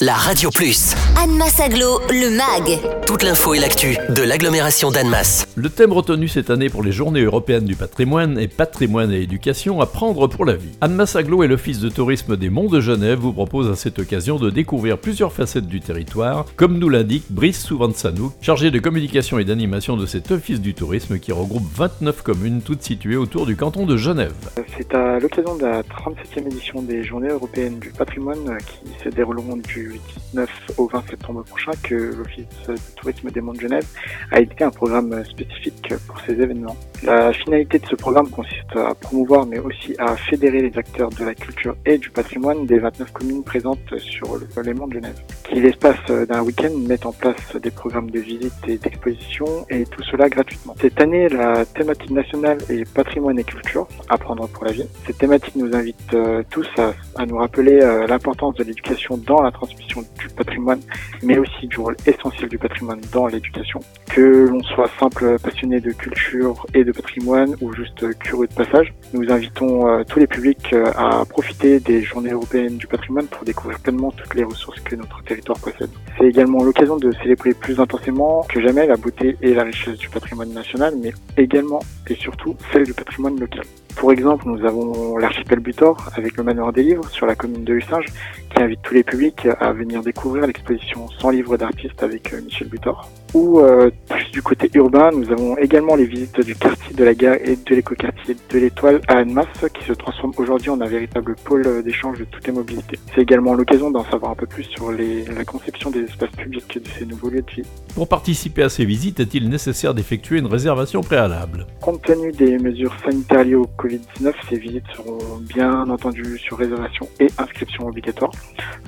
[0.00, 0.94] la Radio Plus.
[1.22, 2.80] Annemasse Aglo, le MAG.
[3.06, 5.46] Toute l'info et l'actu de l'agglomération d'Annemasse.
[5.56, 9.82] Le thème retenu cette année pour les Journées européennes du patrimoine est Patrimoine et éducation
[9.82, 10.70] à prendre pour la vie.
[10.80, 14.38] Annemasse Aglo et l'Office de tourisme des Monts de Genève vous proposent à cette occasion
[14.38, 19.44] de découvrir plusieurs facettes du territoire, comme nous l'indique Brice Souvantsanou, chargé de communication et
[19.44, 23.84] d'animation de cet Office du tourisme qui regroupe 29 communes toutes situées autour du canton
[23.84, 24.32] de Genève.
[24.80, 29.58] C'est à l'occasion de la 37e édition des Journées européennes du patrimoine qui se dérouleront
[29.58, 30.00] du
[30.32, 33.84] 19 au 20 septembre prochain que l'Office de tourisme des Monts de Genève
[34.32, 36.76] a édité un programme spécifique pour ces événements.
[37.02, 41.24] La finalité de ce programme consiste à promouvoir mais aussi à fédérer les acteurs de
[41.26, 45.60] la culture et du patrimoine des 29 communes présentes sur les Monts de Genève, qui
[45.60, 50.30] l'espace d'un week-end mettent en place des programmes de visite et d'exposition et tout cela
[50.30, 50.74] gratuitement.
[50.80, 54.69] Cette année, la thématique nationale est patrimoine et culture, apprendre pour la
[55.06, 59.50] Cette thématique nous invite euh, tous à, nous rappeler euh, l'importance de l'éducation dans la
[59.50, 60.80] transmission du patrimoine,
[61.22, 63.80] mais aussi du rôle essentiel du patrimoine dans l'éducation.
[64.12, 68.92] Que l'on soit simple passionné de culture et de patrimoine ou juste curieux de passage,
[69.12, 73.78] nous invitons euh, tous les publics à profiter des journées européennes du patrimoine pour découvrir
[73.80, 75.90] pleinement toutes les ressources que notre territoire possède.
[76.18, 80.08] C'est également l'occasion de célébrer plus intensément que jamais la beauté et la richesse du
[80.08, 83.64] patrimoine national, mais également et surtout celle du patrimoine local.
[83.96, 87.74] Pour exemple, nous avons l'archipel Butor avec le manoir des livres sur la commune de
[87.74, 88.06] Hussinge
[88.54, 92.68] qui invite tous les publics à venir découvrir l'exposition 100 livres d'artistes avec euh, Michel
[92.68, 93.08] Butor.
[93.34, 93.90] Ou euh,
[94.30, 97.56] plus du côté urbain, nous avons également les visites du quartier de la gare et
[97.56, 102.18] de l'écoquartier de l'Étoile à Annemasse qui se transforme aujourd'hui en un véritable pôle d'échange
[102.18, 102.98] de toutes les mobilités.
[103.14, 106.78] C'est également l'occasion d'en savoir un peu plus sur les, la conception des espaces publics
[106.78, 107.68] de ces nouveaux lieux de vie.
[107.94, 111.66] Pour participer à ces visites, est-il nécessaire d'effectuer une réservation préalable?
[111.80, 117.08] Compte tenu des mesures sanitaires liées au Covid-19, ces visites seront bien entendu sur réservation
[117.18, 118.30] et inscription obligatoire.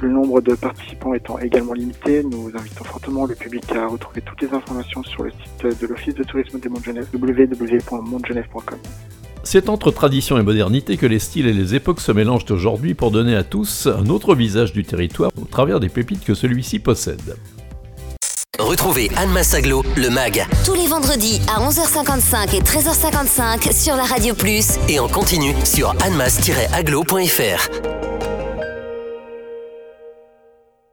[0.00, 4.42] Le nombre de participants étant également limité, nous invitons fortement le public à retrouver toutes
[4.42, 8.78] les informations sur le site de l'Office de tourisme des Monts de Genève, www.montgenève.com.
[9.44, 13.10] C'est entre tradition et modernité que les styles et les époques se mélangent aujourd'hui pour
[13.10, 17.36] donner à tous un autre visage du territoire au travers des pépites que celui-ci possède.
[18.58, 24.34] Retrouvez Anne Massaglo, le MAG, Tous les vendredis à 11h55 et 13h55 sur la Radio
[24.34, 24.78] Plus.
[24.88, 27.91] et en continu sur annemass-aglo.fr.